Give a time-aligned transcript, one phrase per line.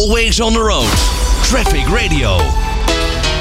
[0.00, 0.88] Always on the road.
[1.42, 2.36] Traffic Radio.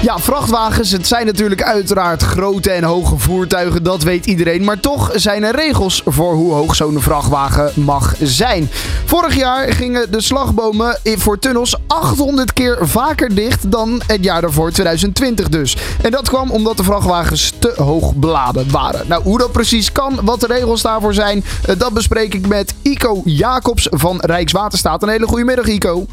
[0.01, 4.63] Ja, vrachtwagens, het zijn natuurlijk uiteraard grote en hoge voertuigen, dat weet iedereen.
[4.63, 8.69] Maar toch zijn er regels voor hoe hoog zo'n vrachtwagen mag zijn.
[9.05, 14.71] Vorig jaar gingen de slagbomen voor tunnels 800 keer vaker dicht dan het jaar daarvoor,
[14.71, 15.77] 2020 dus.
[16.01, 19.07] En dat kwam omdat de vrachtwagens te hoog beladen waren.
[19.07, 22.73] Nou, hoe dat precies kan, wat de regels daarvoor zijn, eh, dat bespreek ik met
[22.81, 25.03] Ico Jacobs van Rijkswaterstaat.
[25.03, 26.05] Een hele goede middag, Ico.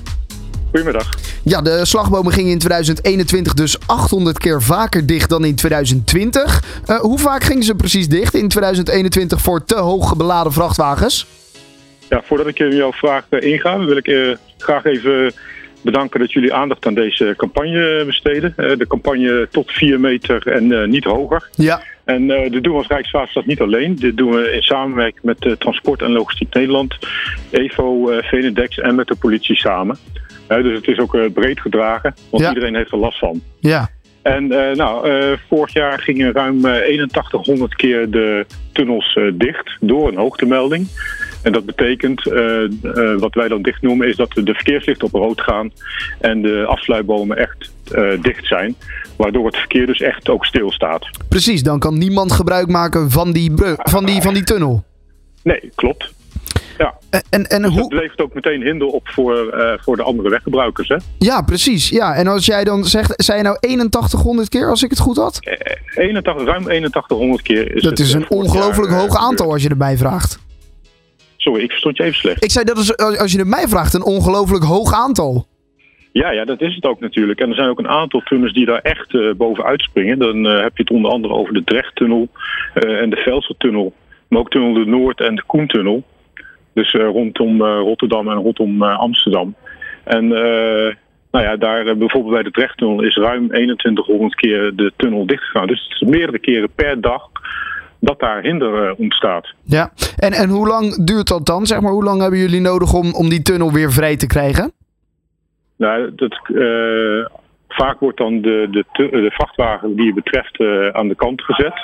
[0.77, 1.15] Goedemiddag.
[1.43, 6.63] Ja, de slagbomen gingen in 2021 dus 800 keer vaker dicht dan in 2020.
[6.87, 11.27] Uh, hoe vaak gingen ze precies dicht in 2021 voor te hoog beladen vrachtwagens?
[12.09, 15.33] Ja, voordat ik in jouw vraag uh, inga, wil ik uh, graag even
[15.81, 18.55] bedanken dat jullie aandacht aan deze campagne besteden.
[18.57, 21.49] de campagne tot 4 meter en niet hoger.
[21.55, 21.83] Ja.
[22.07, 23.95] En uh, dit doen we als Rijkswaterstaat niet alleen.
[23.95, 26.99] Dit doen we in samenwerking met uh, Transport en Logistiek Nederland,
[27.51, 29.99] EVO, uh, Venedex en met de politie samen
[30.49, 33.41] dus het is ook eh, breed gedragen, want iedereen heeft er last van.
[33.61, 33.89] Ja.
[34.23, 34.47] En
[34.77, 35.09] nou,
[35.49, 40.89] vorig jaar gingen ruim 8100 keer de tunnels dicht door een hoogtemelding.
[41.47, 42.23] En dat betekent,
[43.19, 45.73] wat wij dan dicht noemen, is dat de verkeerslichten op rood gaan
[46.21, 47.73] en de afsluitbomen echt
[48.23, 48.77] dicht zijn.
[49.17, 51.11] Waardoor het verkeer dus echt ook stilstaat.
[51.29, 54.85] Precies, dan kan niemand gebruik maken van die, van die, van die tunnel.
[55.43, 56.15] Nee, klopt.
[56.79, 56.95] Ja.
[57.31, 57.81] En, en dus hoe...
[57.81, 60.97] dat levert ook meteen hinder op voor, uh, voor de andere weggebruikers, hè?
[61.19, 61.89] Ja, precies.
[61.89, 65.17] Ja, en als jij dan zegt, zei je nou 8100 keer als ik het goed
[65.17, 65.39] had?
[65.41, 67.75] Uh, 81, ruim 8100 keer.
[67.75, 70.45] Is dat het, is een ongelooflijk hoog aantal als je erbij vraagt.
[71.47, 72.45] Sorry, ik verstond je even slecht.
[72.45, 75.47] Ik zei dat is, als je er mij vraagt, een ongelooflijk hoog aantal.
[76.13, 77.41] Ja, ja, dat is het ook natuurlijk.
[77.41, 80.19] En er zijn ook een aantal tunnels die daar echt uh, bovenuit springen.
[80.19, 82.29] Dan uh, heb je het onder andere over de Drechttunnel
[82.75, 83.93] uh, en de Velsertunnel.
[84.29, 86.03] Maar ook tunnel de Noord- en de Koentunnel.
[86.75, 89.55] Dus rondom Rotterdam en rondom Amsterdam.
[90.05, 90.29] En
[91.31, 95.67] nou ja, daar bijvoorbeeld bij de Drechttunnel is ruim 2100 keer de tunnel dichtgegaan.
[95.67, 97.31] Dus het is meerdere keren per dag
[98.01, 99.55] dat daar hinder ontstaat.
[99.63, 101.67] Ja, en, en hoe lang duurt dat dan?
[101.67, 104.73] Zeg maar, hoe lang hebben jullie nodig om, om die tunnel weer vrij te krijgen?
[105.77, 106.41] Nou, dat,
[107.69, 111.75] vaak wordt dan de, de, de vrachtwagen die je betreft uh, aan de kant gezet.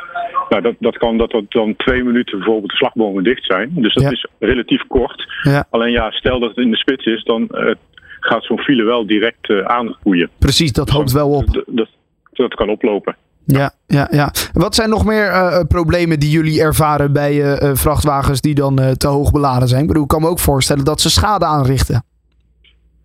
[0.48, 3.70] Nou, dat, dat kan dat dat dan twee minuten bijvoorbeeld de slagbomen dicht zijn.
[3.74, 4.10] Dus dat Ja.
[4.10, 5.26] is relatief kort.
[5.42, 5.64] Ja.
[5.70, 7.74] Alleen ja, stel dat het in de spits is, dan uh,
[8.20, 10.30] gaat zo'n file wel direct aangroeien.
[10.38, 11.52] Precies, dat hoopt wel op.
[11.52, 11.88] Dat, dat,
[12.32, 13.16] dat kan oplopen.
[13.46, 14.32] Ja, ja, ja.
[14.52, 18.90] Wat zijn nog meer uh, problemen die jullie ervaren bij uh, vrachtwagens die dan uh,
[18.90, 19.80] te hoog beladen zijn?
[19.80, 22.04] Ik bedoel, ik kan me ook voorstellen dat ze schade aanrichten.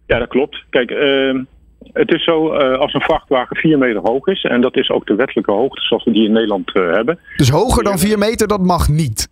[0.06, 0.64] Ja, dat klopt.
[0.70, 1.44] Kijk, ehm,
[1.94, 5.16] het is zo, als een vrachtwagen 4 meter hoog is, en dat is ook de
[5.16, 7.20] wettelijke hoogte zoals we die in Nederland hebben.
[7.36, 9.30] Dus hoger dan 4 meter, dat mag niet?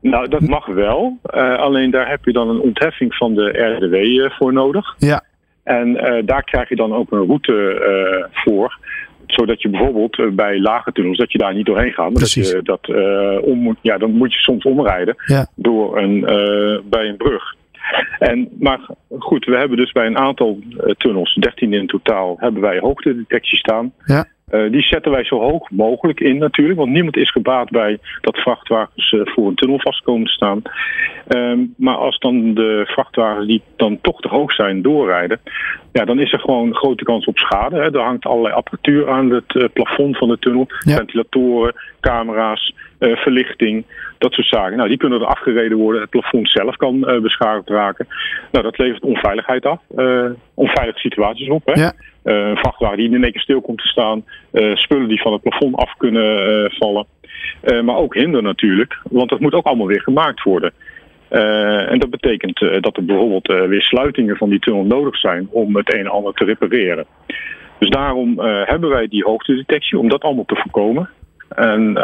[0.00, 1.18] Nou, dat mag wel.
[1.56, 4.94] Alleen daar heb je dan een ontheffing van de RDW voor nodig.
[4.98, 5.24] Ja.
[5.64, 5.92] En
[6.24, 8.78] daar krijg je dan ook een route voor
[9.26, 12.04] zodat je bijvoorbeeld bij lage tunnels, dat je daar niet doorheen gaat.
[12.04, 12.52] Maar Precies.
[12.52, 15.46] dat je dat uh, om moet, ja, dan moet je soms omrijden ja.
[15.54, 17.54] door een, uh, bij een brug.
[18.18, 18.80] En, maar
[19.18, 20.58] goed, we hebben dus bij een aantal
[20.96, 23.92] tunnels, 13 in totaal, hebben wij hoogtedetectie staan.
[24.04, 24.26] Ja.
[24.52, 28.36] Uh, die zetten wij zo hoog mogelijk in natuurlijk, want niemand is gebaat bij dat
[28.36, 30.62] vrachtwagens uh, voor een tunnel vast komen te staan.
[31.28, 35.40] Um, maar als dan de vrachtwagens die dan toch te hoog zijn doorrijden,
[35.92, 37.76] ja, dan is er gewoon een grote kans op schade.
[37.76, 37.94] Hè.
[37.94, 40.96] Er hangt allerlei apparatuur aan het uh, plafond van de tunnel, Ja.
[40.96, 43.84] ventilatoren, camera's, uh, verlichting,
[44.18, 44.76] dat soort zaken.
[44.76, 46.00] Nou, die kunnen er afgereden worden.
[46.00, 48.06] Het plafond zelf kan uh, beschadigd raken.
[48.52, 51.62] Nou, dat levert onveiligheid af, uh, onveilige situaties op.
[51.64, 51.80] Hè.
[51.80, 51.92] Ja.
[52.22, 54.24] Een vrachtwagen die in één keer stil komt te staan,
[54.74, 57.06] spullen die van het plafond af kunnen vallen.
[57.84, 60.72] Maar ook hinder natuurlijk, want dat moet ook allemaal weer gemaakt worden.
[61.30, 65.16] Uh, en dat betekent uh, dat er bijvoorbeeld uh, weer sluitingen van die tunnel nodig
[65.18, 67.06] zijn om het een en ander te repareren.
[67.78, 71.08] Dus daarom hebben wij die hoogtedetectie om dat allemaal te voorkomen.
[71.48, 71.94] En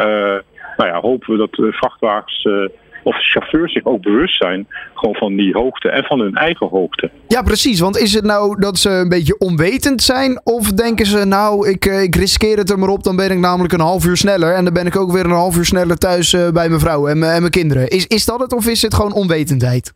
[0.77, 2.69] nou ja, hopen we dat vrachtwagens uh,
[3.03, 7.09] of chauffeurs zich ook bewust zijn gewoon van die hoogte en van hun eigen hoogte.
[7.27, 7.79] Ja, precies.
[7.79, 10.41] Want is het nou dat ze een beetje onwetend zijn?
[10.43, 13.37] Of denken ze, nou, ik, uh, ik riskeer het er maar op, dan ben ik
[13.37, 14.53] namelijk een half uur sneller.
[14.53, 17.07] En dan ben ik ook weer een half uur sneller thuis uh, bij mijn vrouw
[17.07, 17.87] en, en mijn kinderen.
[17.87, 19.93] Is, is dat het of is het gewoon onwetendheid?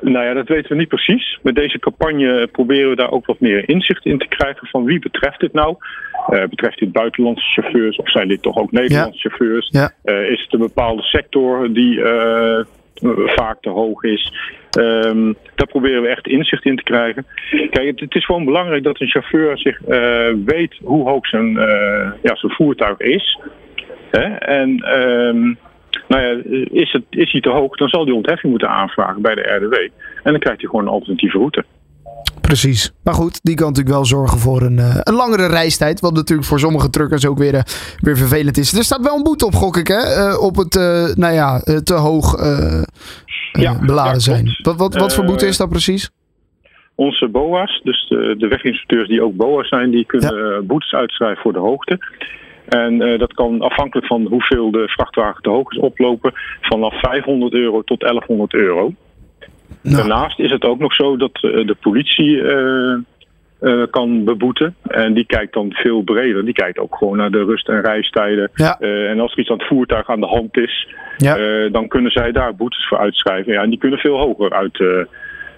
[0.00, 1.38] Nou ja, dat weten we niet precies.
[1.42, 4.98] Met deze campagne proberen we daar ook wat meer inzicht in te krijgen van wie
[4.98, 5.76] betreft dit nou.
[6.30, 9.28] Uh, betreft dit buitenlandse chauffeurs of zijn dit toch ook Nederlandse ja.
[9.28, 9.68] chauffeurs?
[9.70, 9.92] Ja.
[10.04, 12.60] Uh, is het een bepaalde sector die uh,
[13.26, 14.32] vaak te hoog is?
[14.78, 17.26] Um, daar proberen we echt inzicht in te krijgen.
[17.70, 19.78] Kijk, het, het is gewoon belangrijk dat een chauffeur zich
[20.44, 21.52] weet hoe hoog zijn,
[22.22, 23.38] ja, zijn voertuig is.
[24.10, 24.34] Hè?
[24.36, 25.58] En um,
[26.08, 29.34] nou ja, is, het, is hij te hoog, dan zal hij ontheffing moeten aanvragen bij
[29.34, 29.74] de RDW.
[30.22, 31.64] En dan krijgt hij gewoon een alternatieve route.
[32.40, 32.92] Precies.
[33.04, 36.00] Maar goed, die kan natuurlijk wel zorgen voor een, uh, een langere reistijd.
[36.00, 37.60] Wat natuurlijk voor sommige truckers ook weer, uh,
[38.00, 38.72] weer vervelend is.
[38.72, 40.28] Er staat wel een boete op, gok ik, hè?
[40.28, 40.74] Uh, op het,
[41.16, 42.36] nou ja, te hoog
[43.52, 44.58] ja, beladen ja, zijn.
[44.62, 46.10] Wat, wat, wat voor boete is dat precies?
[46.94, 51.52] Onze BOA's, dus de, de weginspecteurs die ook BOA's zijn, die kunnen boetes uitschrijven voor
[51.52, 51.98] de hoogte.
[52.68, 57.52] En uh, dat kan afhankelijk van hoeveel de vrachtwagen te hoog is oplopen, vanaf 500
[57.54, 58.92] euro tot 1100 euro.
[59.82, 59.96] Nou.
[59.96, 64.74] Daarnaast is het ook nog zo dat uh, de politie uh, kan beboeten.
[64.82, 66.44] En die kijkt dan veel breder.
[66.44, 68.50] Die kijkt ook gewoon naar de rust- en reistijden.
[68.54, 68.78] Ja.
[68.78, 71.68] en als er iets aan het voertuig aan de hand is, ja.
[71.68, 73.52] dan kunnen zij daar boetes voor uitschrijven.
[73.52, 74.82] Ja, en die kunnen veel hoger uit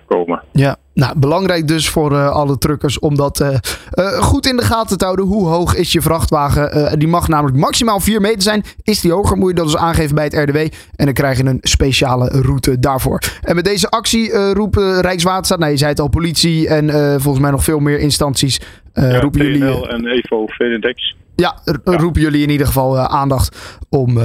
[0.06, 0.42] komen.
[0.52, 4.62] Ja, nou, belangrijk dus voor uh, alle truckers om dat uh, uh, goed in de
[4.62, 5.24] gaten te houden.
[5.24, 6.98] Hoe hoog is je vrachtwagen?
[6.98, 8.64] die mag namelijk maximaal 4 meter zijn.
[8.82, 10.56] Is die hoger, moet je dat dus aangeven bij het RDW.
[10.96, 13.18] En dan krijg je een speciale route daarvoor.
[13.42, 17.50] En met deze actie roepen Rijkswaterstaat, nou je zei het al, politie en volgens mij
[17.50, 18.60] nog veel meer instanties.
[18.94, 21.16] Ja, roepen PNL jullie, en Evo Venedex.
[21.36, 23.56] Ja, ja, roepen jullie in ieder geval aandacht
[23.88, 24.18] om,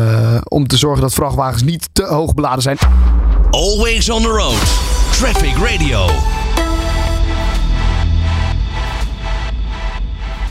[0.43, 2.77] om te zorgen dat vrachtwagens niet te hoog beladen zijn.
[3.51, 4.93] Always on the road.
[5.11, 6.44] Traffic Radio.